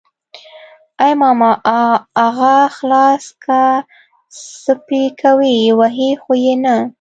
ای 1.03 1.11
ماما 1.21 1.51
اغه 2.27 2.55
خلاص 2.77 3.23
که 3.43 3.61
څه 4.63 4.73
پې 4.85 5.01
کوي 5.21 5.57
وهي 5.79 6.11
خو 6.21 6.33
يې 6.43 6.55
نه. 6.63 6.77